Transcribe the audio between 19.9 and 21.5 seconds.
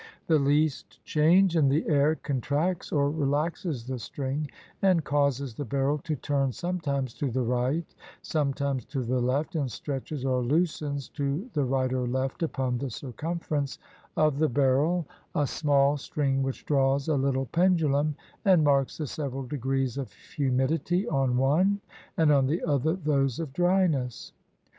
of humidity on